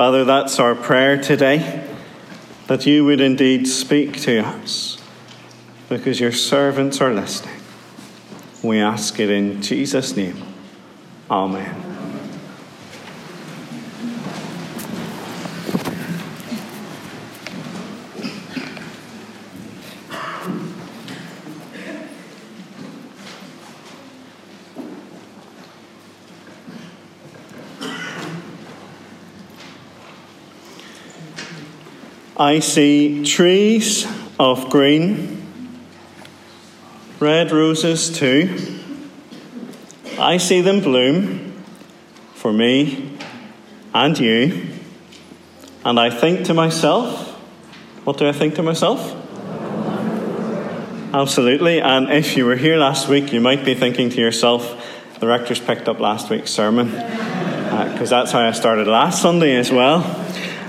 Father, 0.00 0.24
that's 0.24 0.58
our 0.58 0.74
prayer 0.74 1.20
today, 1.20 1.86
that 2.68 2.86
you 2.86 3.04
would 3.04 3.20
indeed 3.20 3.68
speak 3.68 4.18
to 4.22 4.38
us, 4.38 4.96
because 5.90 6.18
your 6.18 6.32
servants 6.32 7.02
are 7.02 7.12
listening. 7.12 7.60
We 8.62 8.80
ask 8.80 9.20
it 9.20 9.28
in 9.28 9.60
Jesus' 9.60 10.16
name. 10.16 10.42
Amen. 11.30 11.89
I 32.40 32.60
see 32.60 33.22
trees 33.22 34.06
of 34.38 34.70
green, 34.70 35.42
red 37.18 37.52
roses 37.52 38.08
too. 38.08 38.78
I 40.18 40.38
see 40.38 40.62
them 40.62 40.80
bloom 40.80 41.62
for 42.32 42.50
me 42.50 43.18
and 43.92 44.18
you. 44.18 44.68
And 45.84 46.00
I 46.00 46.08
think 46.08 46.46
to 46.46 46.54
myself, 46.54 47.28
what 48.04 48.16
do 48.16 48.26
I 48.26 48.32
think 48.32 48.54
to 48.54 48.62
myself? 48.62 49.14
Absolutely. 51.12 51.82
And 51.82 52.08
if 52.08 52.38
you 52.38 52.46
were 52.46 52.56
here 52.56 52.78
last 52.78 53.06
week, 53.06 53.34
you 53.34 53.42
might 53.42 53.66
be 53.66 53.74
thinking 53.74 54.08
to 54.08 54.18
yourself, 54.18 54.82
the 55.20 55.26
rector's 55.26 55.60
picked 55.60 55.88
up 55.90 56.00
last 56.00 56.30
week's 56.30 56.50
sermon, 56.50 56.86
because 56.88 58.10
uh, 58.10 58.22
that's 58.22 58.32
how 58.32 58.40
I 58.40 58.52
started 58.52 58.86
last 58.86 59.20
Sunday 59.20 59.56
as 59.56 59.70
well. 59.70 60.19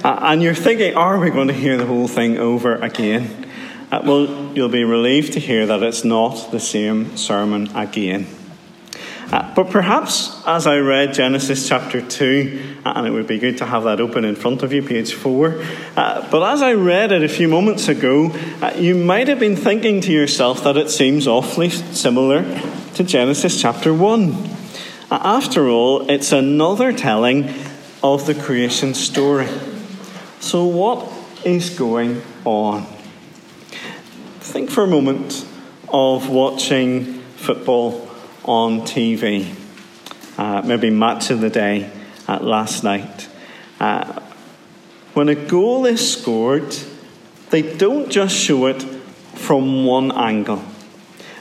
Uh, 0.04 0.20
and 0.24 0.42
you're 0.42 0.56
thinking, 0.56 0.96
are 0.96 1.20
we 1.20 1.30
going 1.30 1.48
to 1.48 1.54
hear 1.54 1.78
the 1.78 1.86
whole 1.86 2.08
thing 2.08 2.38
over 2.38 2.76
again? 2.76 3.48
Uh, 3.92 4.02
well, 4.04 4.52
you'll 4.56 4.70
be 4.70 4.84
relieved 4.84 5.34
to 5.34 5.40
hear 5.40 5.66
that 5.68 5.84
it's 5.84 6.04
not 6.04 6.52
the 6.52 6.60
same 6.60 7.16
sermon 7.18 7.70
again. 7.76 8.26
Uh, 9.32 9.54
but 9.54 9.70
perhaps 9.70 10.42
as 10.46 10.68
I 10.68 10.80
read 10.80 11.14
Genesis 11.14 11.68
chapter 11.68 12.02
2, 12.02 12.78
uh, 12.84 12.94
and 12.96 13.08
it 13.08 13.12
would 13.12 13.28
be 13.28 13.38
good 13.38 13.60
to 13.60 13.66
have 13.66 13.84
that 13.84 14.02
open 14.02 14.26
in 14.26 14.36
front 14.36 14.64
of 14.64 14.74
you, 14.74 14.82
page 14.82 15.14
4, 15.14 15.64
uh, 15.96 16.30
but 16.30 16.52
as 16.52 16.62
I 16.62 16.74
read 16.74 17.12
it 17.12 17.24
a 17.24 17.30
few 17.30 17.48
moments 17.48 17.88
ago, 17.88 18.32
uh, 18.62 18.74
you 18.76 18.96
might 18.96 19.28
have 19.30 19.40
been 19.40 19.56
thinking 19.56 20.02
to 20.02 20.12
yourself 20.12 20.64
that 20.64 20.78
it 20.78 20.90
seems 20.90 21.28
awfully 21.28 21.70
similar 21.70 22.44
to 22.96 23.04
Genesis 23.04 23.62
chapter 23.62 23.94
1. 23.94 24.32
Uh, 24.32 25.20
after 25.24 25.70
all, 25.70 26.10
it's 26.10 26.32
another 26.32 26.92
telling 26.92 27.54
of 28.04 28.26
the 28.26 28.36
creation 28.36 28.94
story. 28.94 29.48
So, 30.42 30.66
what 30.66 31.08
is 31.46 31.70
going 31.70 32.24
on? 32.46 32.88
Think 34.40 34.72
for 34.72 34.84
a 34.84 34.88
moment 34.88 35.46
of 35.88 36.30
watching 36.30 37.20
football 37.36 38.10
on 38.44 38.82
TV, 38.82 39.54
uh, 40.40 40.64
maybe 40.66 40.90
match 40.90 41.30
of 41.30 41.42
the 41.42 41.52
day 41.52 41.92
uh, 42.28 42.40
last 42.40 42.84
night. 42.84 43.30
Uh, 43.80 44.20
when 45.14 45.30
a 45.30 45.36
goal 45.36 45.86
is 45.86 46.12
scored, 46.20 46.76
they 47.52 47.62
don't 47.62 48.10
just 48.10 48.36
show 48.36 48.66
it 48.66 48.82
from 49.36 49.86
one 49.86 50.12
angle. 50.12 50.64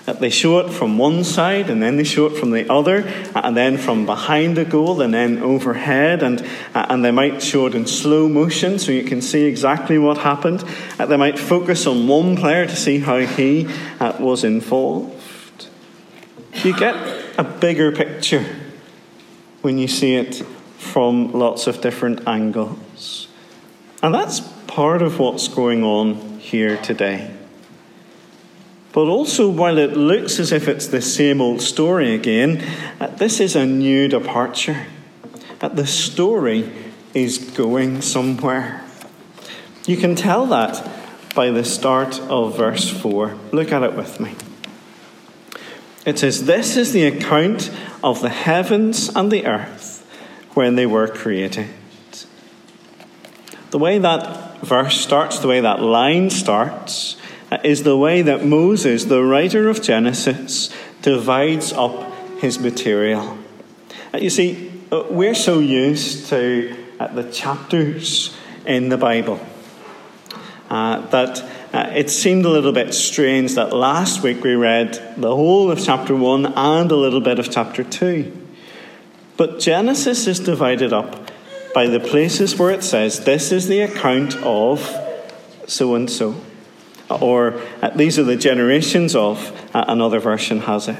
They 0.06 0.30
show 0.30 0.58
it 0.58 0.72
from 0.72 0.98
one 0.98 1.24
side 1.24 1.70
and 1.70 1.82
then 1.82 1.96
they 1.96 2.04
show 2.04 2.26
it 2.26 2.36
from 2.36 2.50
the 2.50 2.70
other, 2.70 3.04
and 3.34 3.56
then 3.56 3.78
from 3.78 4.06
behind 4.06 4.56
the 4.56 4.64
goal 4.64 5.00
and 5.00 5.14
then 5.14 5.38
overhead, 5.38 6.22
and, 6.22 6.40
uh, 6.74 6.86
and 6.88 7.04
they 7.04 7.12
might 7.12 7.42
show 7.42 7.66
it 7.66 7.74
in 7.74 7.86
slow 7.86 8.28
motion 8.28 8.78
so 8.78 8.92
you 8.92 9.04
can 9.04 9.22
see 9.22 9.44
exactly 9.44 9.98
what 9.98 10.18
happened. 10.18 10.64
Uh, 10.98 11.06
they 11.06 11.16
might 11.16 11.38
focus 11.38 11.86
on 11.86 12.08
one 12.08 12.36
player 12.36 12.66
to 12.66 12.76
see 12.76 12.98
how 12.98 13.18
he 13.18 13.68
uh, 14.00 14.16
was 14.18 14.42
involved. 14.42 15.68
You 16.64 16.76
get 16.76 16.96
a 17.38 17.44
bigger 17.44 17.92
picture 17.92 18.44
when 19.62 19.78
you 19.78 19.86
see 19.86 20.16
it 20.16 20.44
from 20.78 21.32
lots 21.32 21.66
of 21.66 21.80
different 21.80 22.26
angles. 22.26 23.28
And 24.02 24.14
that's 24.14 24.40
part 24.66 25.02
of 25.02 25.18
what's 25.18 25.48
going 25.48 25.84
on 25.84 26.38
here 26.38 26.76
today. 26.78 27.30
But 28.92 29.06
also, 29.06 29.48
while 29.48 29.78
it 29.78 29.96
looks 29.96 30.40
as 30.40 30.50
if 30.50 30.66
it's 30.66 30.88
the 30.88 31.00
same 31.00 31.40
old 31.40 31.62
story 31.62 32.14
again, 32.14 32.64
uh, 32.98 33.06
this 33.06 33.38
is 33.38 33.54
a 33.54 33.64
new 33.64 34.08
departure. 34.08 34.86
Uh, 35.60 35.68
the 35.68 35.86
story 35.86 36.70
is 37.14 37.38
going 37.38 38.02
somewhere. 38.02 38.84
You 39.86 39.96
can 39.96 40.16
tell 40.16 40.46
that 40.46 40.88
by 41.34 41.50
the 41.50 41.64
start 41.64 42.20
of 42.22 42.56
verse 42.56 42.90
4. 42.90 43.36
Look 43.52 43.70
at 43.70 43.82
it 43.82 43.94
with 43.94 44.18
me. 44.18 44.34
It 46.04 46.18
says, 46.18 46.46
This 46.46 46.76
is 46.76 46.92
the 46.92 47.04
account 47.04 47.70
of 48.02 48.20
the 48.20 48.28
heavens 48.28 49.08
and 49.14 49.30
the 49.30 49.46
earth 49.46 50.04
when 50.54 50.74
they 50.74 50.86
were 50.86 51.06
created. 51.06 51.68
The 53.70 53.78
way 53.78 53.98
that 53.98 54.58
verse 54.60 55.00
starts, 55.00 55.38
the 55.38 55.48
way 55.48 55.60
that 55.60 55.80
line 55.80 56.30
starts, 56.30 57.16
is 57.64 57.82
the 57.82 57.96
way 57.96 58.22
that 58.22 58.44
Moses, 58.44 59.04
the 59.06 59.22
writer 59.22 59.68
of 59.68 59.82
Genesis, 59.82 60.70
divides 61.02 61.72
up 61.72 62.12
his 62.38 62.58
material. 62.58 63.38
Uh, 64.14 64.18
you 64.18 64.30
see, 64.30 64.72
uh, 64.92 65.04
we're 65.10 65.34
so 65.34 65.58
used 65.58 66.28
to 66.28 66.76
uh, 66.98 67.08
the 67.08 67.30
chapters 67.30 68.36
in 68.66 68.88
the 68.88 68.96
Bible 68.96 69.40
uh, 70.68 71.00
that 71.08 71.42
uh, 71.72 71.90
it 71.94 72.10
seemed 72.10 72.44
a 72.44 72.48
little 72.48 72.72
bit 72.72 72.94
strange 72.94 73.54
that 73.54 73.72
last 73.72 74.22
week 74.22 74.42
we 74.42 74.54
read 74.54 74.94
the 75.16 75.34
whole 75.34 75.70
of 75.70 75.80
chapter 75.82 76.14
1 76.14 76.46
and 76.46 76.90
a 76.90 76.96
little 76.96 77.20
bit 77.20 77.38
of 77.38 77.50
chapter 77.50 77.82
2. 77.84 78.48
But 79.36 79.58
Genesis 79.58 80.26
is 80.26 80.40
divided 80.40 80.92
up 80.92 81.30
by 81.72 81.86
the 81.86 82.00
places 82.00 82.58
where 82.58 82.70
it 82.70 82.84
says, 82.84 83.24
This 83.24 83.52
is 83.52 83.68
the 83.68 83.80
account 83.80 84.36
of 84.36 84.80
so 85.66 85.94
and 85.94 86.10
so 86.10 86.34
or 87.10 87.60
these 87.96 88.18
are 88.18 88.24
the 88.24 88.36
generations 88.36 89.14
of, 89.14 89.52
uh, 89.74 89.84
another 89.88 90.18
version 90.18 90.60
has 90.60 90.88
it. 90.88 90.96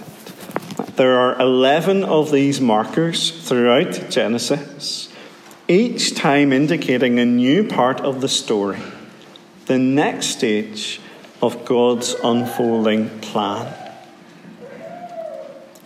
There 0.97 1.19
are 1.19 1.41
11 1.41 2.05
of 2.05 2.31
these 2.31 2.61
markers 2.61 3.31
throughout 3.31 4.11
Genesis, 4.11 5.09
each 5.69 6.15
time 6.15 6.53
indicating 6.53 7.19
a 7.19 7.25
new 7.25 7.67
part 7.67 8.01
of 8.01 8.21
the 8.21 8.29
story, 8.29 8.81
the 9.67 9.79
next 9.79 10.27
stage 10.27 11.01
of 11.43 11.65
God's 11.65 12.15
unfolding 12.23 13.21
plan. 13.21 13.75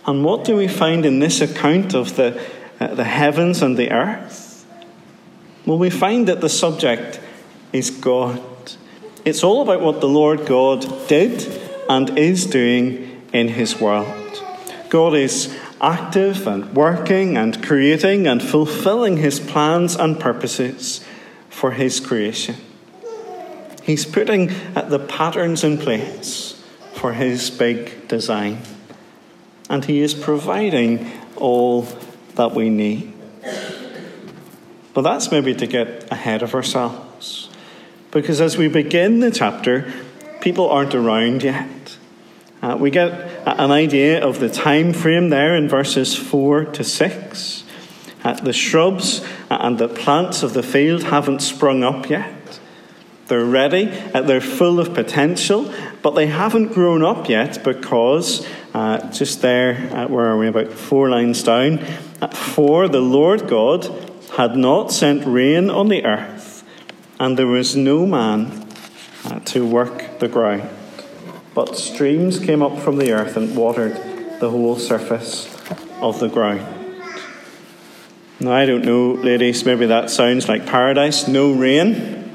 And 0.05 0.23
what 0.23 0.43
do 0.43 0.55
we 0.55 0.67
find 0.67 1.05
in 1.05 1.19
this 1.19 1.41
account 1.41 1.95
of 1.95 2.15
the, 2.15 2.39
uh, 2.79 2.93
the 2.93 3.03
heavens 3.03 3.61
and 3.61 3.77
the 3.77 3.91
earth? 3.91 4.65
Well, 5.65 5.79
we 5.79 5.89
find 5.89 6.27
that 6.27 6.41
the 6.41 6.49
subject 6.49 7.19
is 7.73 7.89
God. 7.89 8.41
It's 9.25 9.43
all 9.43 9.63
about 9.63 9.81
what 9.81 10.01
the 10.01 10.07
Lord 10.07 10.45
God 10.45 10.85
did 11.07 11.47
and 11.89 12.15
is 12.15 12.45
doing 12.45 13.23
in 13.33 13.47
His 13.47 13.81
world. 13.81 14.43
God 14.89 15.15
is 15.15 15.51
active 15.81 16.45
and 16.45 16.75
working 16.75 17.35
and 17.35 17.65
creating 17.65 18.27
and 18.27 18.41
fulfilling 18.41 19.17
His 19.17 19.39
plans 19.39 19.95
and 19.95 20.19
purposes 20.19 21.03
for 21.49 21.71
His 21.71 21.99
creation. 21.99 22.55
He's 23.81 24.05
putting 24.05 24.47
the 24.75 25.03
patterns 25.07 25.63
in 25.63 25.79
place 25.79 26.63
for 26.93 27.13
His 27.13 27.49
big 27.49 28.07
design. 28.07 28.59
And 29.71 29.83
He 29.85 30.01
is 30.01 30.13
providing 30.13 31.11
all 31.35 31.87
that 32.35 32.51
we 32.51 32.69
need. 32.69 33.11
But 34.93 35.01
that's 35.01 35.31
maybe 35.31 35.55
to 35.55 35.65
get 35.65 36.11
ahead 36.11 36.43
of 36.43 36.53
ourselves. 36.53 37.04
Because 38.15 38.39
as 38.39 38.57
we 38.57 38.69
begin 38.69 39.19
the 39.19 39.29
chapter, 39.29 39.91
people 40.39 40.69
aren't 40.69 40.95
around 40.95 41.43
yet. 41.43 41.97
Uh, 42.61 42.77
we 42.79 42.89
get 42.89 43.11
an 43.45 43.71
idea 43.71 44.25
of 44.25 44.39
the 44.39 44.47
time 44.47 44.93
frame 44.93 45.31
there 45.31 45.53
in 45.53 45.67
verses 45.67 46.15
4 46.15 46.63
to 46.63 46.81
6. 46.81 47.63
Uh, 48.23 48.33
the 48.35 48.53
shrubs 48.53 49.21
and 49.49 49.77
the 49.77 49.89
plants 49.89 50.43
of 50.43 50.53
the 50.53 50.63
field 50.63 51.03
haven't 51.03 51.41
sprung 51.41 51.83
up 51.83 52.09
yet. 52.09 52.57
They're 53.27 53.43
ready, 53.43 53.89
uh, 54.13 54.21
they're 54.21 54.39
full 54.39 54.79
of 54.79 54.93
potential, 54.93 55.69
but 56.01 56.11
they 56.11 56.27
haven't 56.27 56.71
grown 56.71 57.03
up 57.03 57.27
yet 57.27 57.65
because, 57.65 58.47
uh, 58.73 59.11
just 59.11 59.41
there, 59.41 59.89
uh, 59.91 60.07
where 60.07 60.27
are 60.27 60.37
we, 60.37 60.47
about 60.47 60.71
four 60.71 61.09
lines 61.09 61.43
down, 61.43 61.79
uh, 62.21 62.27
for 62.29 62.87
the 62.87 63.01
Lord 63.01 63.49
God 63.49 63.89
had 64.37 64.55
not 64.55 64.93
sent 64.93 65.25
rain 65.25 65.69
on 65.69 65.89
the 65.89 66.05
earth 66.05 66.54
and 67.19 67.37
there 67.37 67.47
was 67.47 67.75
no 67.75 68.05
man 68.05 68.67
uh, 69.25 69.39
to 69.39 69.65
work 69.65 70.19
the 70.19 70.27
ground. 70.27 70.69
But 71.53 71.77
streams 71.77 72.39
came 72.39 72.61
up 72.61 72.79
from 72.79 72.97
the 72.97 73.13
earth 73.13 73.37
and 73.37 73.55
watered 73.55 73.95
the 74.39 74.49
whole 74.49 74.77
surface 74.77 75.45
of 76.01 76.19
the 76.19 76.27
ground. 76.27 76.65
Now, 78.39 78.51
I 78.51 78.65
don't 78.65 78.83
know, 78.83 79.13
ladies, 79.13 79.65
maybe 79.65 79.85
that 79.85 80.09
sounds 80.09 80.49
like 80.49 80.65
paradise. 80.65 81.27
No 81.27 81.53
rain 81.53 82.29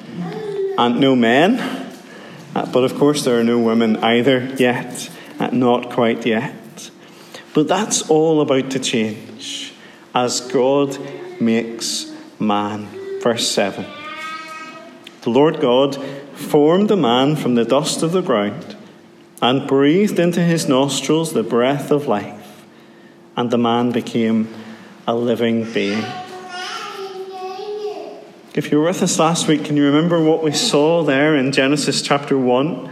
and 0.79 0.99
no 0.99 1.15
men. 1.15 1.61
Uh, 2.55 2.67
but 2.73 2.85
of 2.85 2.95
course, 2.95 3.25
there 3.25 3.39
are 3.39 3.45
no 3.45 3.59
women 3.59 3.97
either 3.99 4.55
yet. 4.59 5.11
Uh, 5.39 5.49
not 5.49 5.91
quite 5.91 6.25
yet. 6.25 6.91
But 7.53 7.69
that's 7.69 8.09
all 8.09 8.41
about 8.41 8.71
to 8.71 8.79
change 8.79 9.75
as 10.15 10.41
God 10.41 10.99
makes 11.41 12.11
man. 12.39 12.89
Verse 13.21 13.47
7. 13.49 14.00
The 15.23 15.31
Lord 15.31 15.61
God 15.61 15.97
formed 16.35 16.89
the 16.89 16.97
man 16.97 17.37
from 17.37 17.55
the 17.55 17.65
dust 17.65 18.03
of 18.03 18.13
the 18.13 18.23
ground 18.23 18.77
and 19.43 19.69
breathed 19.69 20.19
into 20.19 20.41
his 20.41 20.69
nostrils 20.69 21.33
the 21.33 21.43
breath 21.43 21.91
of 21.91 22.07
life, 22.07 22.65
and 23.37 23.51
the 23.51 23.59
man 23.59 23.91
became 23.91 24.53
a 25.07 25.15
living 25.15 25.71
being. 25.73 26.05
If 28.55 28.73
you 28.73 28.79
were 28.79 28.87
with 28.87 29.03
us 29.03 29.19
last 29.19 29.47
week, 29.47 29.65
can 29.65 29.77
you 29.77 29.85
remember 29.85 30.21
what 30.23 30.43
we 30.43 30.53
saw 30.53 31.03
there 31.03 31.37
in 31.37 31.53
Genesis 31.53 32.03
chapter 32.03 32.37
1? 32.37 32.91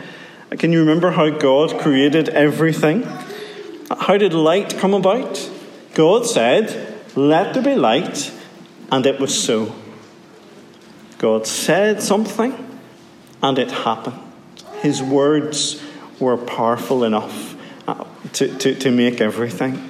Can 0.58 0.72
you 0.72 0.80
remember 0.80 1.10
how 1.10 1.30
God 1.30 1.80
created 1.80 2.28
everything? 2.28 3.02
How 3.90 4.18
did 4.18 4.34
light 4.34 4.78
come 4.78 4.94
about? 4.94 5.50
God 5.94 6.26
said, 6.26 7.02
Let 7.16 7.54
there 7.54 7.62
be 7.62 7.74
light, 7.74 8.32
and 8.92 9.04
it 9.04 9.18
was 9.18 9.42
so. 9.42 9.74
God 11.18 11.46
said 11.46 12.00
something, 12.02 12.54
and 13.42 13.58
it 13.58 13.70
happened. 13.70 14.18
His 14.80 15.02
words 15.02 15.82
were 16.20 16.36
powerful 16.36 17.04
enough 17.04 17.56
uh, 17.88 18.04
to, 18.34 18.56
to, 18.58 18.74
to 18.76 18.90
make 18.90 19.20
everything. 19.20 19.84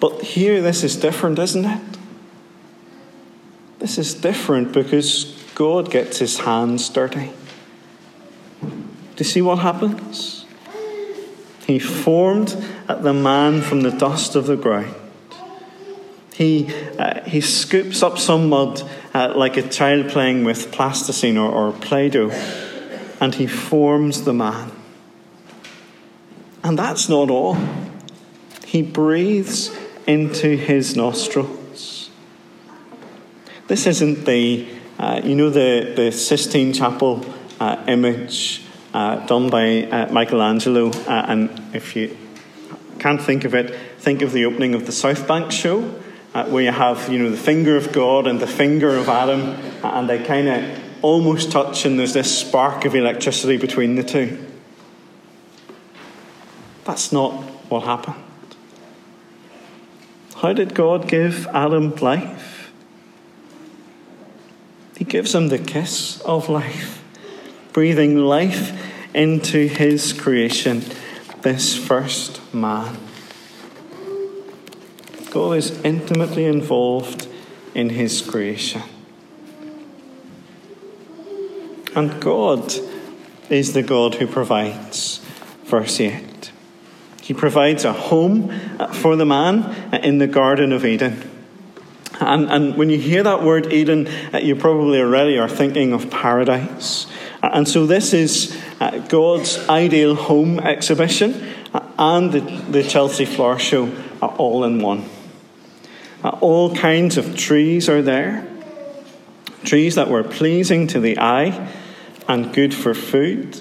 But 0.00 0.22
here, 0.22 0.60
this 0.60 0.84
is 0.84 0.96
different, 0.96 1.38
isn't 1.38 1.64
it? 1.64 1.80
This 3.78 3.98
is 3.98 4.14
different 4.14 4.72
because 4.72 5.24
God 5.54 5.90
gets 5.90 6.18
his 6.18 6.38
hands 6.38 6.88
dirty. 6.88 7.32
Do 8.60 8.68
you 9.18 9.24
see 9.24 9.42
what 9.42 9.60
happens? 9.60 10.44
He 11.66 11.78
formed 11.78 12.56
the 12.88 13.12
man 13.12 13.62
from 13.62 13.82
the 13.82 13.90
dust 13.90 14.34
of 14.34 14.46
the 14.46 14.56
ground. 14.56 14.94
He, 16.34 16.72
uh, 16.98 17.24
he 17.24 17.40
scoops 17.40 18.02
up 18.02 18.18
some 18.18 18.48
mud 18.48 18.88
uh, 19.18 19.32
like 19.34 19.56
a 19.56 19.68
child 19.68 20.08
playing 20.08 20.44
with 20.44 20.70
plasticine 20.70 21.36
or, 21.36 21.50
or 21.50 21.72
Play 21.72 22.08
Doh, 22.08 22.30
and 23.20 23.34
he 23.34 23.48
forms 23.48 24.22
the 24.22 24.32
man. 24.32 24.70
And 26.62 26.78
that's 26.78 27.08
not 27.08 27.28
all. 27.28 27.56
He 28.64 28.82
breathes 28.82 29.76
into 30.06 30.56
his 30.56 30.94
nostrils. 30.94 32.10
This 33.66 33.86
isn't 33.88 34.24
the, 34.24 34.68
uh, 35.00 35.20
you 35.24 35.34
know, 35.34 35.50
the, 35.50 35.94
the 35.96 36.12
Sistine 36.12 36.72
Chapel 36.72 37.24
uh, 37.58 37.84
image 37.88 38.62
uh, 38.94 39.26
done 39.26 39.50
by 39.50 39.82
uh, 39.82 40.12
Michelangelo. 40.12 40.90
Uh, 40.90 41.24
and 41.26 41.74
if 41.74 41.96
you 41.96 42.16
can't 43.00 43.20
think 43.20 43.44
of 43.44 43.54
it, 43.54 43.74
think 43.98 44.22
of 44.22 44.30
the 44.30 44.44
opening 44.44 44.74
of 44.74 44.86
the 44.86 44.92
South 44.92 45.26
Bank 45.26 45.50
show, 45.50 45.97
uh, 46.38 46.44
where 46.46 46.62
you 46.62 46.70
have, 46.70 47.12
you 47.12 47.18
know, 47.18 47.30
the 47.30 47.36
finger 47.36 47.76
of 47.76 47.92
God 47.92 48.28
and 48.28 48.38
the 48.38 48.46
finger 48.46 48.96
of 48.96 49.08
Adam, 49.08 49.40
and 49.82 50.08
they 50.08 50.22
kind 50.22 50.48
of 50.48 50.84
almost 51.02 51.50
touch, 51.50 51.84
and 51.84 51.98
there's 51.98 52.12
this 52.12 52.38
spark 52.38 52.84
of 52.84 52.94
electricity 52.94 53.56
between 53.56 53.96
the 53.96 54.04
two. 54.04 54.46
That's 56.84 57.10
not 57.12 57.32
what 57.70 57.84
happened. 57.84 58.22
How 60.36 60.52
did 60.52 60.74
God 60.74 61.08
give 61.08 61.48
Adam 61.48 61.94
life? 61.96 62.70
He 64.96 65.04
gives 65.04 65.34
him 65.34 65.48
the 65.48 65.58
kiss 65.58 66.20
of 66.20 66.48
life, 66.48 67.02
breathing 67.72 68.16
life 68.16 68.80
into 69.12 69.66
his 69.66 70.12
creation, 70.12 70.84
this 71.42 71.76
first 71.76 72.54
man. 72.54 72.96
God 75.30 75.56
is 75.56 75.70
intimately 75.82 76.44
involved 76.44 77.28
in 77.74 77.90
his 77.90 78.20
creation. 78.22 78.82
And 81.94 82.20
God 82.20 82.72
is 83.50 83.72
the 83.72 83.82
God 83.82 84.16
who 84.16 84.26
provides. 84.26 85.18
Verse 85.64 86.00
8. 86.00 86.52
He 87.22 87.34
provides 87.34 87.84
a 87.84 87.92
home 87.92 88.50
uh, 88.78 88.86
for 88.86 89.16
the 89.16 89.26
man 89.26 89.64
uh, 89.92 90.00
in 90.02 90.18
the 90.18 90.26
Garden 90.26 90.72
of 90.72 90.84
Eden. 90.84 91.30
And, 92.20 92.50
and 92.50 92.76
when 92.76 92.90
you 92.90 92.98
hear 92.98 93.22
that 93.22 93.42
word 93.42 93.72
Eden, 93.72 94.08
uh, 94.32 94.38
you 94.38 94.56
probably 94.56 95.00
already 95.00 95.38
are 95.38 95.48
thinking 95.48 95.92
of 95.92 96.10
paradise. 96.10 97.06
And 97.42 97.68
so 97.68 97.86
this 97.86 98.12
is 98.12 98.56
God's 99.08 99.58
ideal 99.68 100.14
home 100.14 100.58
exhibition 100.58 101.54
and 101.98 102.32
the, 102.32 102.40
the 102.40 102.82
Chelsea 102.82 103.24
Flower 103.24 103.58
Show 103.58 103.92
are 104.22 104.34
all 104.36 104.64
in 104.64 104.80
one. 104.80 105.04
Uh, 106.22 106.30
all 106.40 106.74
kinds 106.74 107.16
of 107.16 107.36
trees 107.36 107.88
are 107.88 108.02
there. 108.02 108.46
Trees 109.64 109.94
that 109.94 110.08
were 110.08 110.24
pleasing 110.24 110.86
to 110.88 111.00
the 111.00 111.18
eye 111.18 111.72
and 112.26 112.52
good 112.52 112.74
for 112.74 112.94
food. 112.94 113.60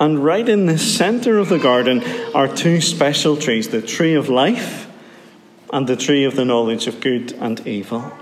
And 0.00 0.24
right 0.24 0.48
in 0.48 0.66
the 0.66 0.78
center 0.78 1.38
of 1.38 1.48
the 1.48 1.58
garden 1.58 2.02
are 2.34 2.46
two 2.46 2.80
special 2.80 3.36
trees 3.36 3.68
the 3.68 3.82
tree 3.82 4.14
of 4.14 4.28
life 4.28 4.88
and 5.72 5.86
the 5.86 5.96
tree 5.96 6.24
of 6.24 6.36
the 6.36 6.44
knowledge 6.44 6.86
of 6.86 7.00
good 7.00 7.32
and 7.32 7.66
evil. 7.66 8.12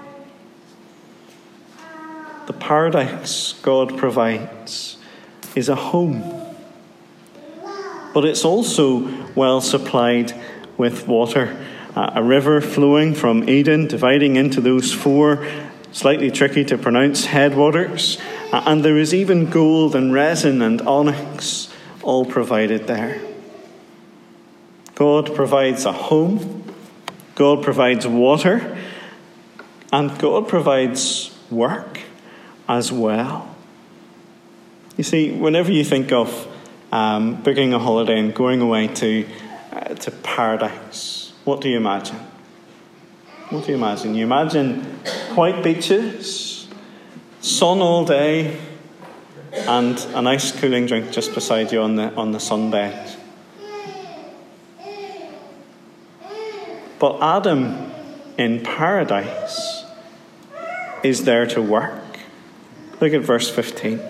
The 2.46 2.52
paradise 2.52 3.54
God 3.62 3.98
provides 3.98 4.96
is 5.54 5.68
a 5.68 5.74
home, 5.74 6.22
but 8.14 8.24
it's 8.24 8.44
also 8.44 9.10
well 9.34 9.60
supplied 9.60 10.32
with 10.76 11.06
water. 11.06 11.56
A 11.96 12.22
river 12.22 12.60
flowing 12.60 13.14
from 13.14 13.48
Eden, 13.48 13.86
dividing 13.86 14.36
into 14.36 14.60
those 14.60 14.92
four 14.92 15.46
slightly 15.92 16.30
tricky 16.30 16.62
to 16.62 16.76
pronounce 16.76 17.24
headwaters. 17.24 18.18
and 18.52 18.84
there 18.84 18.98
is 18.98 19.14
even 19.14 19.48
gold 19.48 19.96
and 19.96 20.12
resin 20.12 20.60
and 20.60 20.82
onyx 20.82 21.72
all 22.02 22.24
provided 22.24 22.86
there. 22.86 23.20
God 24.94 25.34
provides 25.34 25.84
a 25.84 25.92
home, 25.92 26.64
God 27.34 27.62
provides 27.62 28.06
water, 28.06 28.78
and 29.92 30.18
God 30.18 30.48
provides 30.48 31.34
work 31.50 32.00
as 32.68 32.92
well. 32.92 33.54
You 34.96 35.04
see, 35.04 35.32
whenever 35.32 35.72
you 35.72 35.84
think 35.84 36.12
of 36.12 36.46
um, 36.92 37.42
booking 37.42 37.74
a 37.74 37.78
holiday 37.78 38.18
and 38.18 38.34
going 38.34 38.60
away 38.60 38.88
to, 38.88 39.26
uh, 39.72 39.94
to 39.94 40.10
paradise, 40.10 41.25
what 41.46 41.60
do 41.60 41.68
you 41.68 41.76
imagine? 41.76 42.16
What 43.50 43.64
do 43.64 43.70
you 43.70 43.78
imagine? 43.78 44.16
You 44.16 44.24
imagine 44.24 44.82
white 45.36 45.62
beaches, 45.62 46.66
sun 47.40 47.78
all 47.78 48.04
day, 48.04 48.58
and 49.52 49.96
a 50.12 50.22
nice 50.22 50.50
cooling 50.50 50.86
drink 50.86 51.12
just 51.12 51.32
beside 51.34 51.70
you 51.70 51.82
on 51.82 51.94
the, 51.94 52.12
on 52.14 52.32
the 52.32 52.38
sunbed. 52.38 53.16
But 56.98 57.22
Adam 57.22 57.92
in 58.36 58.64
paradise 58.64 59.84
is 61.04 61.26
there 61.26 61.46
to 61.46 61.62
work. 61.62 62.18
Look 63.00 63.12
at 63.12 63.20
verse 63.20 63.48
15. 63.48 64.00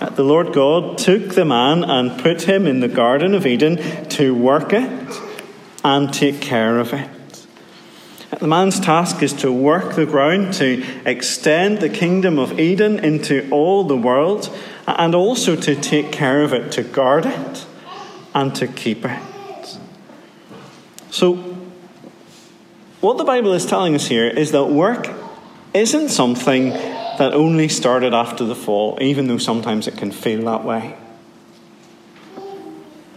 Uh, 0.00 0.10
the 0.10 0.24
Lord 0.24 0.52
God 0.52 0.98
took 0.98 1.36
the 1.36 1.44
man 1.44 1.84
and 1.84 2.20
put 2.20 2.42
him 2.42 2.66
in 2.66 2.80
the 2.80 2.88
Garden 2.88 3.36
of 3.36 3.46
Eden 3.46 4.08
to 4.08 4.34
work 4.34 4.72
it 4.72 5.07
and 5.88 6.12
take 6.12 6.38
care 6.42 6.78
of 6.78 6.92
it. 6.92 7.08
The 8.40 8.46
man's 8.46 8.78
task 8.78 9.22
is 9.22 9.32
to 9.34 9.50
work 9.50 9.94
the 9.94 10.04
ground, 10.04 10.52
to 10.54 10.84
extend 11.06 11.78
the 11.78 11.88
kingdom 11.88 12.38
of 12.38 12.60
Eden 12.60 12.98
into 12.98 13.48
all 13.50 13.84
the 13.84 13.96
world, 13.96 14.54
and 14.86 15.14
also 15.14 15.56
to 15.56 15.74
take 15.74 16.12
care 16.12 16.42
of 16.42 16.52
it, 16.52 16.72
to 16.72 16.82
guard 16.82 17.24
it, 17.24 17.66
and 18.34 18.54
to 18.56 18.66
keep 18.66 19.06
it. 19.06 19.78
So, 21.10 21.36
what 23.00 23.16
the 23.16 23.24
Bible 23.24 23.54
is 23.54 23.64
telling 23.64 23.94
us 23.94 24.06
here 24.08 24.26
is 24.26 24.52
that 24.52 24.66
work 24.66 25.08
isn't 25.72 26.10
something 26.10 26.68
that 26.68 27.32
only 27.32 27.68
started 27.68 28.12
after 28.12 28.44
the 28.44 28.54
fall, 28.54 28.98
even 29.00 29.26
though 29.26 29.38
sometimes 29.38 29.88
it 29.88 29.96
can 29.96 30.12
feel 30.12 30.44
that 30.44 30.64
way. 30.64 30.98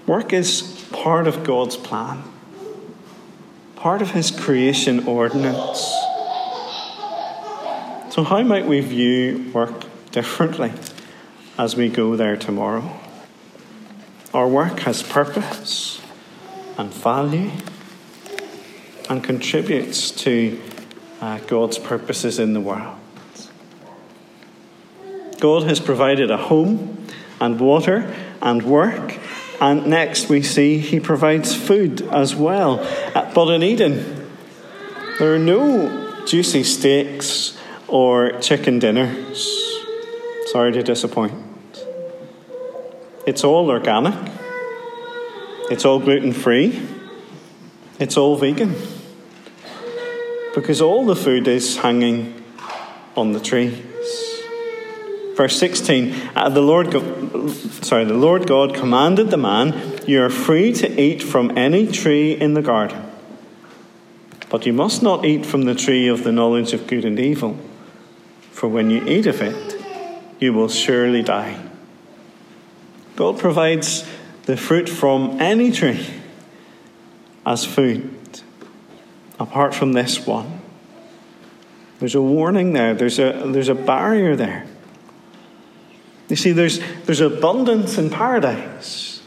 Work 0.07 0.31
is 0.31 0.61
part 0.93 1.27
of 1.27 1.43
God's 1.43 1.75
plan 1.75 2.30
part 3.81 4.03
of 4.03 4.11
his 4.11 4.29
creation 4.29 5.07
ordinance. 5.07 5.79
So, 8.13 8.23
how 8.23 8.43
might 8.43 8.67
we 8.67 8.79
view 8.79 9.51
work 9.53 9.85
differently 10.11 10.71
as 11.57 11.75
we 11.75 11.89
go 11.89 12.15
there 12.15 12.38
tomorrow? 12.38 12.88
Our 14.35 14.47
work 14.47 14.81
has 14.81 15.01
purpose 15.01 16.00
and 16.77 16.93
value, 16.93 17.50
and 19.09 19.23
contributes 19.23 20.11
to 20.11 20.61
uh, 21.19 21.39
God's 21.39 21.79
purposes 21.79 22.38
in 22.38 22.53
the 22.53 22.61
world. 22.61 22.97
God 25.39 25.63
has 25.63 25.79
provided 25.79 26.29
a 26.29 26.38
home 26.38 27.07
and 27.39 27.59
water 27.59 28.13
and 28.43 28.61
work. 28.61 29.17
And 29.62 29.86
next 29.86 30.27
we 30.27 30.41
see 30.41 30.80
he 30.80 31.00
provides 31.00 31.56
food 31.56 32.01
as 32.01 32.36
well. 32.36 32.77
But 33.13 33.50
in 33.50 33.62
Eden, 33.62 34.27
there 35.20 35.36
are 35.36 35.39
no 35.39 36.25
juicy 36.25 36.63
steaks 36.63 37.56
or 37.88 38.32
chicken 38.39 38.80
dinners. 38.80 39.86
Sorry 40.48 40.72
to 40.72 40.82
disappoint. 40.82 41.34
It's 43.27 43.44
all 43.44 43.70
organic, 43.70 44.15
it's 45.70 45.86
all 45.86 46.00
gluten 46.00 46.34
free, 46.34 46.82
it's 48.00 48.18
all 48.18 48.38
vegan. 48.38 48.75
Because 50.56 50.82
all 50.82 51.06
the 51.06 51.15
food 51.15 51.48
is 51.48 51.77
hanging 51.77 52.44
on 53.15 53.34
the 53.34 53.39
trees. 53.39 53.90
Verse 55.41 55.57
16, 55.57 56.13
uh, 56.36 56.50
the 56.50 56.62
Lord, 56.62 56.91
Go- 56.91 57.48
sorry, 57.81 58.05
the 58.05 58.13
Lord 58.13 58.45
God 58.45 58.75
commanded 58.75 59.31
the 59.31 59.38
man, 59.38 59.74
"You 60.05 60.21
are 60.21 60.29
free 60.29 60.71
to 60.74 61.01
eat 61.01 61.24
from 61.24 61.57
any 61.57 61.88
tree 61.88 62.33
in 62.33 62.53
the 62.53 62.62
garden, 62.62 63.01
but 64.51 64.67
you 64.67 64.71
must 64.71 65.01
not 65.01 65.25
eat 65.25 65.43
from 65.43 65.63
the 65.63 65.74
tree 65.74 66.07
of 66.07 66.24
the 66.24 66.31
knowledge 66.31 66.74
of 66.74 66.86
good 66.86 67.05
and 67.05 67.19
evil, 67.19 67.57
for 68.51 68.67
when 68.69 68.91
you 68.91 69.01
eat 69.07 69.25
of 69.25 69.41
it, 69.41 69.81
you 70.39 70.53
will 70.53 70.69
surely 70.69 71.24
die." 71.24 71.55
God 73.15 73.39
provides 73.39 74.05
the 74.45 74.55
fruit 74.55 74.88
from 74.88 75.38
any 75.39 75.71
tree 75.71 76.05
as 77.48 77.65
food, 77.65 78.12
apart 79.39 79.74
from 79.74 79.93
this 79.93 80.27
one. 80.27 80.62
There's 81.98 82.13
a 82.13 82.21
warning 82.21 82.74
there. 82.74 82.93
There's 82.93 83.17
a, 83.17 83.41
there's 83.43 83.69
a 83.69 83.74
barrier 83.74 84.36
there. 84.36 84.67
You 86.31 86.38
see, 86.38 86.53
there's, 86.53 86.79
there's 87.03 87.19
abundance 87.19 87.97
in 87.97 88.09
paradise, 88.09 89.21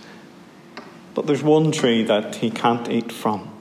but 1.13 1.27
there's 1.27 1.43
one 1.43 1.71
tree 1.71 2.03
that 2.03 2.37
he 2.37 2.51
can't 2.51 2.89
eat 2.89 3.13
from. 3.13 3.55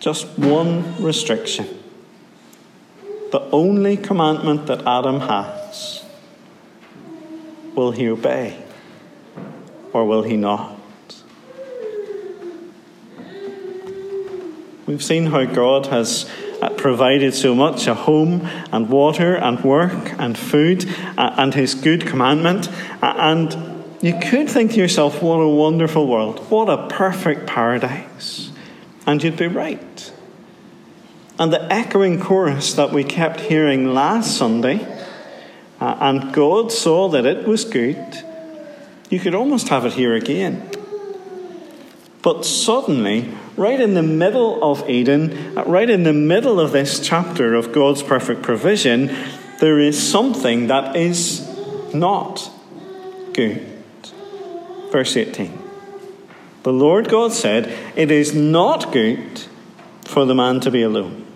Just 0.00 0.26
one 0.36 1.00
restriction. 1.00 1.68
The 3.30 3.42
only 3.52 3.96
commandment 3.96 4.66
that 4.66 4.84
Adam 4.84 5.20
has 5.20 6.04
will 7.76 7.92
he 7.92 8.08
obey 8.08 8.60
or 9.92 10.04
will 10.04 10.24
he 10.24 10.36
not? 10.36 10.76
We've 14.86 15.02
seen 15.02 15.26
how 15.26 15.44
God 15.44 15.86
has 15.86 16.28
provided 16.70 17.34
so 17.34 17.54
much 17.54 17.86
a 17.86 17.94
home 17.94 18.48
and 18.72 18.88
water 18.88 19.36
and 19.36 19.62
work 19.64 20.14
and 20.18 20.36
food 20.36 20.86
uh, 21.16 21.34
and 21.38 21.54
his 21.54 21.74
good 21.74 22.06
commandment. 22.06 22.68
Uh, 23.02 23.14
and 23.16 23.56
you 24.02 24.18
could 24.20 24.48
think 24.48 24.72
to 24.72 24.78
yourself, 24.78 25.22
what 25.22 25.36
a 25.36 25.48
wonderful 25.48 26.06
world, 26.06 26.38
what 26.50 26.68
a 26.68 26.88
perfect 26.88 27.46
paradise. 27.46 28.50
And 29.06 29.22
you'd 29.22 29.36
be 29.36 29.46
right. 29.46 30.12
And 31.38 31.52
the 31.52 31.72
echoing 31.72 32.20
chorus 32.20 32.74
that 32.74 32.92
we 32.92 33.02
kept 33.02 33.40
hearing 33.40 33.92
last 33.92 34.36
Sunday, 34.36 34.86
uh, 35.80 35.96
and 36.00 36.32
God 36.32 36.70
saw 36.70 37.08
that 37.08 37.26
it 37.26 37.46
was 37.46 37.64
good, 37.64 38.22
you 39.10 39.18
could 39.18 39.34
almost 39.34 39.68
have 39.68 39.84
it 39.84 39.94
here 39.94 40.14
again. 40.14 40.70
But 42.24 42.46
suddenly, 42.46 43.30
right 43.54 43.78
in 43.78 43.92
the 43.92 44.02
middle 44.02 44.64
of 44.64 44.88
Eden, 44.88 45.58
uh, 45.58 45.64
right 45.64 45.90
in 45.90 46.04
the 46.04 46.14
middle 46.14 46.58
of 46.58 46.72
this 46.72 46.98
chapter 46.98 47.54
of 47.54 47.70
God's 47.70 48.02
perfect 48.02 48.40
provision, 48.40 49.14
there 49.60 49.78
is 49.78 50.02
something 50.02 50.68
that 50.68 50.96
is 50.96 51.46
not 51.92 52.50
good. 53.34 53.60
Verse 54.90 55.14
18 55.18 55.52
The 56.62 56.72
Lord 56.72 57.10
God 57.10 57.32
said, 57.32 57.70
It 57.94 58.10
is 58.10 58.34
not 58.34 58.90
good 58.90 59.42
for 60.04 60.24
the 60.24 60.34
man 60.34 60.60
to 60.60 60.70
be 60.70 60.80
alone. 60.80 61.26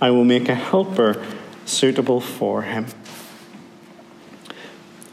I 0.00 0.10
will 0.10 0.24
make 0.24 0.48
a 0.48 0.56
helper 0.56 1.24
suitable 1.64 2.20
for 2.20 2.62
him. 2.62 2.86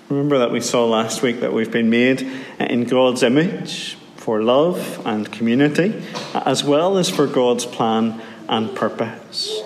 Remember 0.10 0.40
that 0.40 0.50
we 0.50 0.62
saw 0.62 0.86
last 0.86 1.22
week 1.22 1.42
that 1.42 1.54
we've 1.54 1.72
been 1.72 1.92
made 1.92 2.28
in 2.60 2.86
God's 2.86 3.22
image 3.22 3.99
for 4.30 4.44
love 4.44 5.02
and 5.08 5.32
community, 5.32 6.04
as 6.36 6.64
well 6.64 7.00
as 7.00 7.10
for 7.10 7.26
God's 7.26 7.66
plan 7.66 8.22
and 8.48 8.76
purpose. 8.76 9.60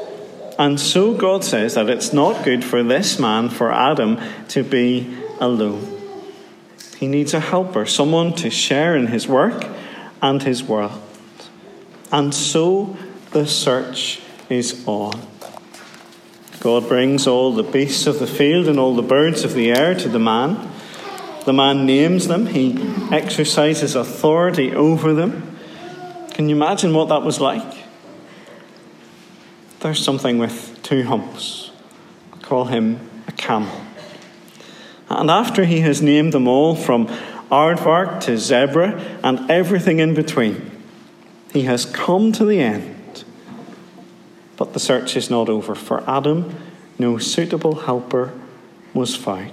And 0.57 0.79
so 0.79 1.13
God 1.13 1.43
says 1.43 1.73
that 1.73 1.89
it's 1.89 2.13
not 2.13 2.45
good 2.45 2.63
for 2.63 2.81
this 2.81 3.19
man, 3.19 3.49
for 3.49 3.73
Adam, 3.73 4.21
to 4.47 4.63
be 4.63 5.17
alone. 5.41 6.01
He 6.95 7.09
needs 7.09 7.33
a 7.33 7.41
helper, 7.41 7.85
someone 7.85 8.35
to 8.35 8.49
share 8.49 8.95
in 8.95 9.07
his 9.07 9.27
work 9.27 9.67
and 10.21 10.41
his 10.41 10.63
world. 10.63 11.01
And 12.09 12.33
so 12.33 12.95
the 13.31 13.45
search 13.45 14.21
is 14.49 14.81
on. 14.87 15.27
God 16.61 16.87
brings 16.87 17.27
all 17.27 17.51
the 17.51 17.63
beasts 17.63 18.07
of 18.07 18.19
the 18.19 18.27
field 18.27 18.69
and 18.69 18.79
all 18.79 18.95
the 18.95 19.01
birds 19.01 19.43
of 19.43 19.55
the 19.55 19.73
air 19.73 19.93
to 19.93 20.07
the 20.07 20.19
man. 20.19 20.71
The 21.45 21.53
man 21.53 21.85
names 21.85 22.27
them, 22.27 22.47
he 22.47 22.77
exercises 23.11 23.95
authority 23.95 24.73
over 24.73 25.13
them. 25.13 25.57
Can 26.31 26.47
you 26.47 26.55
imagine 26.55 26.93
what 26.93 27.09
that 27.09 27.23
was 27.23 27.39
like? 27.39 27.83
There's 29.81 30.03
something 30.03 30.37
with 30.37 30.79
two 30.81 31.03
humps. 31.03 31.71
I'll 32.31 32.39
call 32.39 32.65
him 32.65 33.09
a 33.27 33.33
camel. 33.33 33.81
And 35.09 35.29
after 35.29 35.65
he 35.65 35.81
has 35.81 36.01
named 36.01 36.31
them 36.31 36.47
all, 36.47 36.75
from 36.75 37.07
aardvark 37.51 38.21
to 38.21 38.37
zebra 38.37 39.19
and 39.21 39.51
everything 39.51 39.99
in 39.99 40.13
between, 40.13 40.71
he 41.51 41.63
has 41.63 41.85
come 41.85 42.31
to 42.31 42.45
the 42.45 42.59
end. 42.59 43.25
But 44.55 44.73
the 44.73 44.79
search 44.79 45.17
is 45.17 45.29
not 45.29 45.49
over. 45.49 45.75
For 45.75 46.09
Adam, 46.09 46.55
no 46.97 47.17
suitable 47.17 47.75
helper 47.75 48.33
was 48.93 49.15
found. 49.15 49.51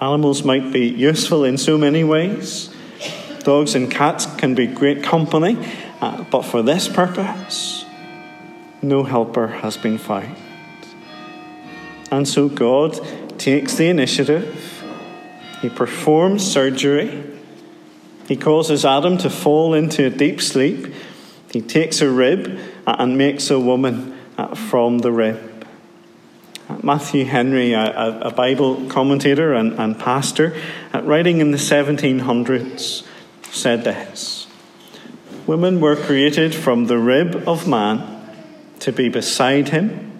Animals 0.00 0.44
might 0.44 0.72
be 0.72 0.86
useful 0.86 1.44
in 1.44 1.58
so 1.58 1.76
many 1.76 2.04
ways. 2.04 2.72
Dogs 3.42 3.74
and 3.74 3.90
cats 3.90 4.26
can 4.26 4.54
be 4.54 4.66
great 4.66 5.02
company, 5.02 5.56
uh, 6.00 6.22
but 6.24 6.42
for 6.42 6.62
this 6.62 6.86
purpose, 6.86 7.84
no 8.80 9.02
helper 9.02 9.48
has 9.48 9.76
been 9.76 9.98
found. 9.98 10.36
And 12.10 12.28
so 12.28 12.48
God 12.48 13.00
takes 13.38 13.74
the 13.74 13.88
initiative, 13.88 14.84
He 15.62 15.68
performs 15.68 16.46
surgery, 16.46 17.24
He 18.28 18.36
causes 18.36 18.84
Adam 18.84 19.18
to 19.18 19.30
fall 19.30 19.74
into 19.74 20.06
a 20.06 20.10
deep 20.10 20.40
sleep, 20.40 20.94
He 21.50 21.60
takes 21.60 22.00
a 22.00 22.08
rib 22.08 22.58
uh, 22.86 22.96
and 22.98 23.18
makes 23.18 23.50
a 23.50 23.58
woman 23.58 24.16
uh, 24.36 24.54
from 24.54 24.98
the 24.98 25.10
rib. 25.10 25.57
Matthew 26.82 27.24
Henry, 27.24 27.72
a, 27.72 28.20
a 28.20 28.30
Bible 28.30 28.88
commentator 28.88 29.54
and, 29.54 29.72
and 29.78 29.98
pastor, 29.98 30.54
uh, 30.94 31.02
writing 31.02 31.40
in 31.40 31.50
the 31.50 31.58
1700s, 31.58 33.06
said 33.50 33.84
this 33.84 34.46
Women 35.46 35.80
were 35.80 35.96
created 35.96 36.54
from 36.54 36.86
the 36.86 36.98
rib 36.98 37.48
of 37.48 37.66
man 37.66 38.14
to 38.80 38.92
be 38.92 39.08
beside 39.08 39.70
him, 39.70 40.12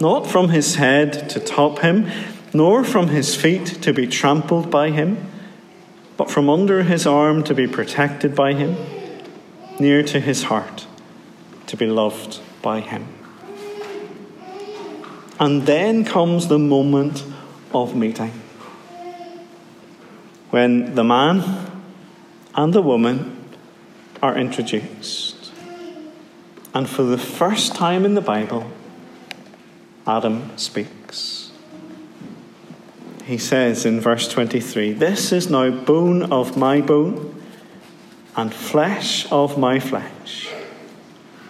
not 0.00 0.26
from 0.26 0.48
his 0.48 0.76
head 0.76 1.28
to 1.30 1.38
top 1.38 1.80
him, 1.80 2.10
nor 2.54 2.82
from 2.82 3.08
his 3.08 3.36
feet 3.36 3.66
to 3.82 3.92
be 3.92 4.06
trampled 4.06 4.70
by 4.70 4.90
him, 4.90 5.18
but 6.16 6.30
from 6.30 6.48
under 6.48 6.82
his 6.82 7.06
arm 7.06 7.42
to 7.44 7.54
be 7.54 7.66
protected 7.66 8.34
by 8.34 8.54
him, 8.54 8.76
near 9.78 10.02
to 10.02 10.18
his 10.18 10.44
heart 10.44 10.86
to 11.66 11.76
be 11.76 11.86
loved 11.86 12.40
by 12.62 12.80
him. 12.80 13.21
And 15.42 15.66
then 15.66 16.04
comes 16.04 16.46
the 16.46 16.58
moment 16.60 17.24
of 17.74 17.96
meeting. 17.96 18.30
When 20.50 20.94
the 20.94 21.02
man 21.02 21.82
and 22.54 22.72
the 22.72 22.80
woman 22.80 23.44
are 24.22 24.38
introduced. 24.38 25.50
And 26.72 26.88
for 26.88 27.02
the 27.02 27.18
first 27.18 27.74
time 27.74 28.04
in 28.04 28.14
the 28.14 28.20
Bible, 28.20 28.70
Adam 30.06 30.56
speaks. 30.56 31.50
He 33.24 33.36
says 33.36 33.84
in 33.84 34.00
verse 34.00 34.28
23 34.28 34.92
This 34.92 35.32
is 35.32 35.50
now 35.50 35.70
bone 35.70 36.22
of 36.30 36.56
my 36.56 36.80
bone 36.80 37.42
and 38.36 38.54
flesh 38.54 39.26
of 39.32 39.58
my 39.58 39.80
flesh. 39.80 40.50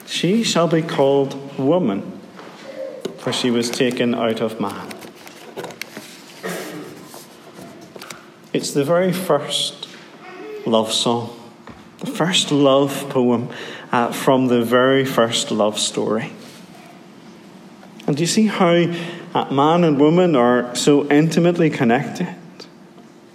She 0.06 0.42
shall 0.42 0.66
be 0.66 0.80
called 0.80 1.58
woman 1.58 2.20
for 3.22 3.32
she 3.32 3.50
was 3.50 3.70
taken 3.70 4.14
out 4.14 4.40
of 4.40 4.60
man. 4.60 4.92
It's 8.52 8.72
the 8.72 8.84
very 8.84 9.12
first 9.12 9.88
love 10.66 10.92
song 10.92 11.38
the 12.02 12.10
first 12.10 12.50
love 12.50 13.08
poem 13.10 13.48
uh, 13.92 14.10
from 14.10 14.48
the 14.48 14.62
very 14.62 15.04
first 15.04 15.52
love 15.52 15.78
story. 15.78 16.32
And 18.06 18.16
do 18.16 18.22
you 18.24 18.26
see 18.26 18.46
how 18.48 18.92
uh, 19.34 19.54
man 19.54 19.84
and 19.84 20.00
woman 20.00 20.34
are 20.34 20.74
so 20.74 21.08
intimately 21.08 21.70
connected? 21.70 22.34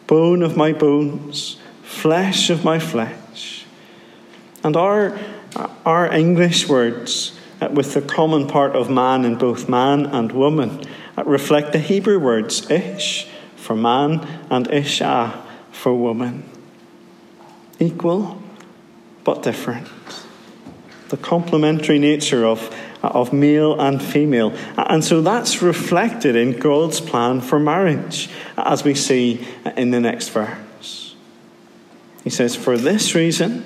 Bone 0.06 0.44
of 0.44 0.58
my 0.58 0.74
bones, 0.74 1.58
flesh 1.82 2.50
of 2.50 2.65
my 2.65 2.77
flesh. 2.77 3.65
And 4.63 4.75
our, 4.75 5.17
our 5.86 6.13
English 6.13 6.67
words, 6.67 7.32
uh, 7.32 7.37
with 7.72 7.94
the 7.94 8.02
common 8.02 8.48
part 8.48 8.76
of 8.76 8.90
man 8.90 9.26
in 9.26 9.36
both 9.36 9.68
man 9.68 10.06
and 10.06 10.32
woman, 10.32 10.82
reflect 11.26 11.74
the 11.74 11.80
Hebrew 11.80 12.20
words 12.20 12.70
ish 12.70 13.28
for 13.56 13.76
man 13.76 14.28
and 14.50 14.72
isha 14.72 15.44
for 15.72 15.94
woman. 15.94 16.44
Equal 17.80 18.42
but 19.24 19.44
different. 19.44 19.88
The 21.10 21.18
complementary 21.18 22.00
nature 22.00 22.46
of, 22.46 22.74
of 23.02 23.34
male 23.34 23.80
and 23.80 24.02
female. 24.02 24.54
And 24.78 25.04
so 25.04 25.22
that's 25.22 25.62
reflected 25.62 26.36
in 26.36 26.60
God's 26.60 27.02
plan 27.02 27.42
for 27.42 27.60
marriage, 27.60 28.30
as 28.58 28.84
we 28.84 28.94
see 28.94 29.46
in 29.76 29.92
the 29.92 30.00
next 30.00 30.30
verse. 30.30 31.16
He 32.24 32.30
says, 32.30 32.56
For 32.56 32.78
this 32.78 33.16
reason, 33.16 33.66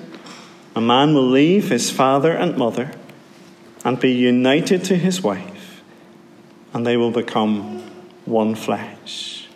a 0.74 0.80
man 0.80 1.14
will 1.14 1.28
leave 1.28 1.68
his 1.68 1.90
father 1.90 2.32
and 2.32 2.56
mother 2.56 2.92
and 3.84 3.98
be 3.98 4.12
united 4.12 4.84
to 4.84 4.96
his 4.96 5.22
wife, 5.22 5.82
and 6.72 6.86
they 6.86 6.96
will 6.96 7.10
become 7.10 7.82
one 8.24 8.54
flesh. 8.54 9.48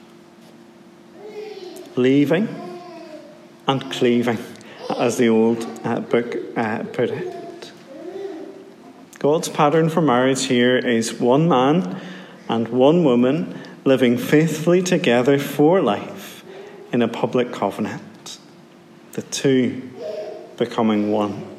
Leaving 1.94 2.48
and 3.66 3.90
cleaving, 3.90 4.38
as 4.98 5.16
the 5.16 5.28
old 5.28 5.64
uh, 5.84 6.00
book 6.00 6.36
uh, 6.56 6.82
put 6.92 7.10
it. 7.10 7.72
God's 9.18 9.48
pattern 9.48 9.88
for 9.88 10.02
marriage 10.02 10.44
here 10.44 10.76
is 10.76 11.14
one 11.14 11.48
man 11.48 12.00
and 12.48 12.68
one 12.68 13.02
woman 13.02 13.58
living 13.84 14.18
faithfully 14.18 14.82
together 14.82 15.38
for 15.38 15.80
life 15.80 16.44
in 16.92 17.02
a 17.02 17.08
public 17.08 17.52
covenant. 17.52 18.38
The 19.12 19.22
two 19.22 19.90
becoming 20.58 21.10
one. 21.10 21.55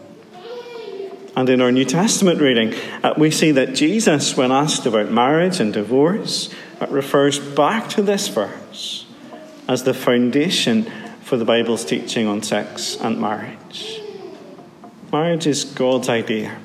And 1.37 1.47
in 1.49 1.61
our 1.61 1.71
New 1.71 1.85
Testament 1.85 2.41
reading, 2.41 2.73
uh, 3.03 3.13
we 3.15 3.29
see 3.29 3.51
that 3.51 3.75
Jesus, 3.75 4.35
when 4.35 4.51
asked 4.51 4.87
about 4.87 5.11
marriage 5.11 5.59
and 5.59 5.71
divorce, 5.71 6.49
uh, 6.81 6.87
refers 6.89 7.37
back 7.37 7.89
to 7.89 8.01
this 8.01 8.27
verse 8.27 9.05
as 9.67 9.83
the 9.83 9.93
foundation 9.93 10.91
for 11.21 11.37
the 11.37 11.45
Bible's 11.45 11.85
teaching 11.85 12.25
on 12.25 12.41
sex 12.41 12.97
and 12.99 13.21
marriage. 13.21 14.01
Marriage 15.13 15.45
is 15.45 15.63
God's 15.63 16.09
idea, 16.09 16.57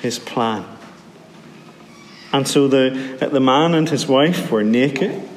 His 0.00 0.18
plan. 0.18 0.64
And 2.32 2.48
so 2.48 2.66
the, 2.66 3.28
the 3.30 3.40
man 3.40 3.74
and 3.74 3.90
his 3.90 4.06
wife 4.06 4.50
were 4.50 4.64
naked, 4.64 5.28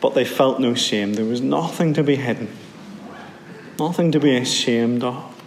but 0.00 0.14
they 0.14 0.24
felt 0.24 0.60
no 0.60 0.74
shame. 0.74 1.14
There 1.14 1.24
was 1.24 1.40
nothing 1.40 1.92
to 1.94 2.04
be 2.04 2.14
hidden. 2.14 2.48
Nothing 3.80 4.12
to 4.12 4.20
be 4.20 4.36
ashamed 4.36 5.02
of. 5.02 5.37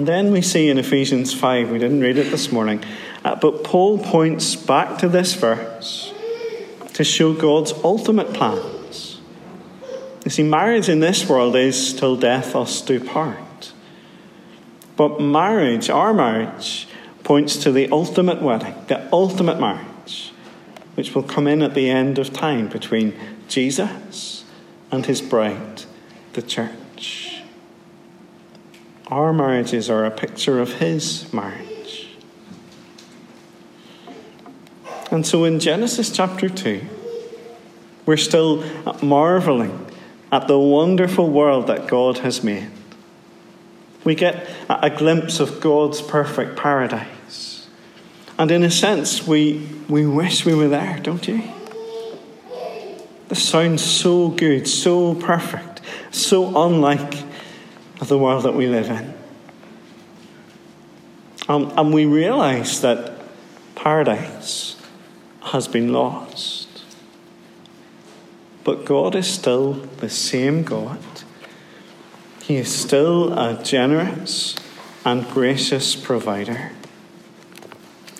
And 0.00 0.08
then 0.08 0.32
we 0.32 0.40
see 0.40 0.70
in 0.70 0.78
Ephesians 0.78 1.34
5, 1.34 1.70
we 1.70 1.78
didn't 1.78 2.00
read 2.00 2.16
it 2.16 2.30
this 2.30 2.50
morning, 2.50 2.82
uh, 3.22 3.36
but 3.36 3.62
Paul 3.62 3.98
points 3.98 4.56
back 4.56 4.96
to 5.00 5.10
this 5.10 5.34
verse 5.34 6.14
to 6.94 7.04
show 7.04 7.34
God's 7.34 7.74
ultimate 7.84 8.32
plans. 8.32 9.20
You 10.24 10.30
see, 10.30 10.42
marriage 10.42 10.88
in 10.88 11.00
this 11.00 11.28
world 11.28 11.54
is 11.54 11.92
till 11.92 12.16
death 12.16 12.56
us 12.56 12.80
do 12.80 12.98
part. 12.98 13.74
But 14.96 15.20
marriage, 15.20 15.90
our 15.90 16.14
marriage, 16.14 16.88
points 17.22 17.58
to 17.58 17.70
the 17.70 17.86
ultimate 17.90 18.40
wedding, 18.40 18.76
the 18.86 19.06
ultimate 19.12 19.60
marriage, 19.60 20.32
which 20.94 21.14
will 21.14 21.24
come 21.24 21.46
in 21.46 21.60
at 21.60 21.74
the 21.74 21.90
end 21.90 22.18
of 22.18 22.32
time 22.32 22.68
between 22.68 23.12
Jesus 23.48 24.46
and 24.90 25.04
his 25.04 25.20
bride, 25.20 25.82
the 26.32 26.40
church. 26.40 26.79
Our 29.10 29.32
marriages 29.32 29.90
are 29.90 30.04
a 30.04 30.10
picture 30.10 30.60
of 30.60 30.74
his 30.74 31.32
marriage. 31.32 32.08
And 35.10 35.26
so 35.26 35.44
in 35.44 35.58
Genesis 35.58 36.10
chapter 36.10 36.48
2, 36.48 36.80
we're 38.06 38.16
still 38.16 38.64
marveling 39.02 39.86
at 40.30 40.46
the 40.46 40.58
wonderful 40.58 41.28
world 41.28 41.66
that 41.66 41.88
God 41.88 42.18
has 42.18 42.44
made. 42.44 42.70
We 44.04 44.14
get 44.14 44.48
a 44.68 44.90
glimpse 44.90 45.40
of 45.40 45.60
God's 45.60 46.00
perfect 46.00 46.56
paradise. 46.56 47.68
And 48.38 48.52
in 48.52 48.62
a 48.62 48.70
sense, 48.70 49.26
we, 49.26 49.68
we 49.88 50.06
wish 50.06 50.46
we 50.46 50.54
were 50.54 50.68
there, 50.68 51.00
don't 51.02 51.26
you? 51.26 51.42
This 53.26 53.46
sounds 53.46 53.82
so 53.82 54.28
good, 54.28 54.68
so 54.68 55.14
perfect, 55.16 55.80
so 56.10 56.64
unlike 56.64 57.29
the 58.08 58.18
world 58.18 58.44
that 58.44 58.54
we 58.54 58.66
live 58.66 58.88
in. 58.88 59.14
Um, 61.48 61.72
and 61.76 61.92
we 61.92 62.04
realize 62.04 62.80
that 62.80 63.12
paradise 63.74 64.76
has 65.42 65.66
been 65.66 65.92
lost. 65.92 66.84
But 68.62 68.84
God 68.84 69.14
is 69.14 69.26
still 69.26 69.72
the 69.72 70.08
same 70.08 70.62
God. 70.62 70.98
He 72.42 72.56
is 72.56 72.74
still 72.74 73.32
a 73.38 73.62
generous 73.62 74.54
and 75.04 75.26
gracious 75.28 75.96
provider. 75.96 76.72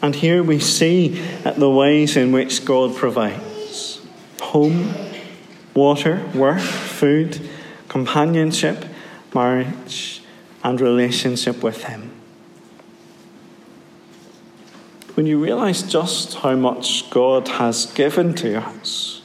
And 0.02 0.14
here 0.14 0.42
we 0.42 0.60
see 0.60 1.08
the 1.44 1.70
ways 1.70 2.16
in 2.16 2.32
which 2.32 2.64
God 2.64 2.96
provides 2.96 4.00
home, 4.40 4.94
water, 5.74 6.26
work, 6.34 6.60
food, 6.60 7.48
companionship, 7.88 8.84
marriage, 9.34 10.22
and 10.62 10.80
relationship 10.80 11.62
with 11.62 11.84
Him. 11.84 12.10
When 15.14 15.26
you 15.26 15.42
realize 15.42 15.82
just 15.82 16.34
how 16.34 16.54
much 16.56 17.10
God 17.10 17.48
has 17.48 17.86
given 17.86 18.34
to 18.34 18.60
us, 18.60 19.22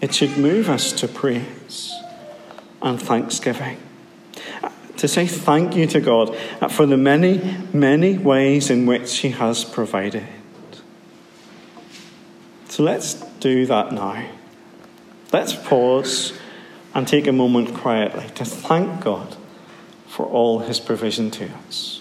it 0.00 0.14
should 0.14 0.36
move 0.36 0.68
us 0.68 0.92
to 0.92 1.08
praise 1.08 1.94
and 2.82 3.00
thanksgiving. 3.00 3.78
To 4.96 5.08
say 5.08 5.26
thank 5.26 5.76
you 5.76 5.86
to 5.86 6.00
God 6.00 6.36
for 6.70 6.84
the 6.84 6.96
many, 6.96 7.56
many 7.72 8.18
ways 8.18 8.70
in 8.70 8.86
which 8.86 9.18
He 9.18 9.30
has 9.30 9.64
provided. 9.64 10.26
So 12.68 12.82
let's 12.82 13.14
do 13.40 13.66
that 13.66 13.92
now. 13.92 14.26
Let's 15.32 15.54
pause 15.54 16.32
and 16.94 17.06
take 17.06 17.26
a 17.26 17.32
moment 17.32 17.74
quietly 17.74 18.26
to 18.34 18.44
thank 18.44 19.00
God 19.00 19.36
for 20.06 20.26
all 20.26 20.60
His 20.60 20.80
provision 20.80 21.30
to 21.32 21.48
us. 21.68 22.00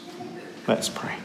Let's 0.67 0.89
pray. 0.89 1.15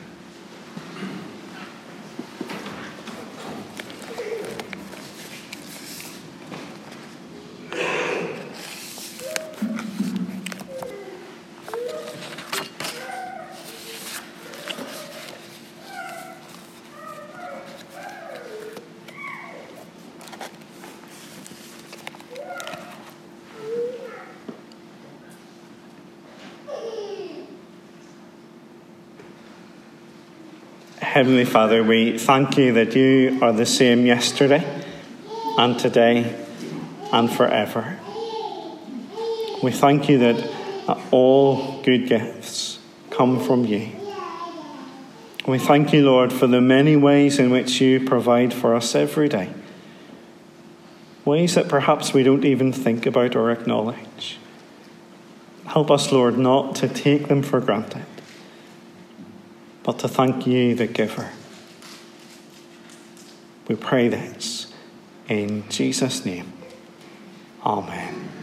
Heavenly 31.24 31.46
Father, 31.46 31.82
we 31.82 32.18
thank 32.18 32.58
you 32.58 32.74
that 32.74 32.94
you 32.94 33.38
are 33.40 33.50
the 33.54 33.64
same 33.64 34.04
yesterday 34.04 34.84
and 35.56 35.78
today 35.78 36.46
and 37.14 37.32
forever. 37.32 37.98
We 39.62 39.72
thank 39.72 40.10
you 40.10 40.18
that 40.18 40.46
all 41.10 41.80
good 41.80 42.08
gifts 42.08 42.78
come 43.08 43.40
from 43.40 43.64
you. 43.64 43.88
We 45.48 45.58
thank 45.58 45.94
you, 45.94 46.04
Lord, 46.04 46.30
for 46.30 46.46
the 46.46 46.60
many 46.60 46.94
ways 46.94 47.38
in 47.38 47.48
which 47.48 47.80
you 47.80 48.04
provide 48.04 48.52
for 48.52 48.74
us 48.74 48.94
every 48.94 49.30
day. 49.30 49.50
Ways 51.24 51.54
that 51.54 51.70
perhaps 51.70 52.12
we 52.12 52.22
don't 52.22 52.44
even 52.44 52.70
think 52.70 53.06
about 53.06 53.34
or 53.34 53.50
acknowledge. 53.50 54.36
Help 55.64 55.90
us, 55.90 56.12
Lord, 56.12 56.36
not 56.36 56.76
to 56.76 56.88
take 56.88 57.28
them 57.28 57.42
for 57.42 57.62
granted 57.62 58.04
but 59.84 59.98
to 60.00 60.08
thank 60.08 60.46
you, 60.46 60.74
the 60.74 60.86
giver. 60.86 61.30
We 63.68 63.76
pray 63.76 64.08
this 64.08 64.72
in 65.28 65.68
Jesus' 65.68 66.24
name. 66.24 66.52
Amen. 67.64 68.33